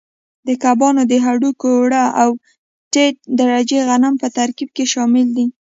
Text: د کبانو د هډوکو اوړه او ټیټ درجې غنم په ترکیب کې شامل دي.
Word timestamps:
د 0.47 0.49
کبانو 0.63 1.01
د 1.11 1.13
هډوکو 1.25 1.67
اوړه 1.75 2.03
او 2.21 2.29
ټیټ 2.93 3.15
درجې 3.39 3.79
غنم 3.89 4.13
په 4.21 4.27
ترکیب 4.37 4.69
کې 4.75 4.85
شامل 4.93 5.27
دي. 5.37 5.45